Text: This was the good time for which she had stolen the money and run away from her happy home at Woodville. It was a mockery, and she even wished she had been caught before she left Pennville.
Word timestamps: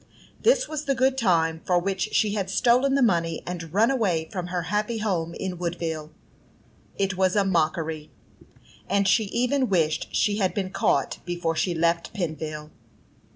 This 0.41 0.67
was 0.67 0.85
the 0.85 0.95
good 0.95 1.15
time 1.15 1.61
for 1.63 1.77
which 1.77 2.11
she 2.15 2.33
had 2.33 2.49
stolen 2.49 2.95
the 2.95 3.03
money 3.03 3.43
and 3.45 3.71
run 3.71 3.91
away 3.91 4.27
from 4.31 4.47
her 4.47 4.63
happy 4.63 4.97
home 4.97 5.35
at 5.39 5.59
Woodville. 5.59 6.09
It 6.97 7.17
was 7.17 7.35
a 7.35 7.45
mockery, 7.45 8.09
and 8.89 9.07
she 9.07 9.25
even 9.25 9.69
wished 9.69 10.15
she 10.15 10.37
had 10.37 10.55
been 10.55 10.71
caught 10.71 11.19
before 11.23 11.55
she 11.55 11.75
left 11.75 12.15
Pennville. 12.15 12.71